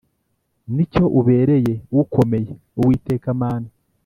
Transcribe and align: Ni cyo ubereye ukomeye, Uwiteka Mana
Ni 0.73 0.83
cyo 0.91 1.05
ubereye 1.19 1.73
ukomeye, 2.01 2.53
Uwiteka 2.79 3.29
Mana 3.41 3.67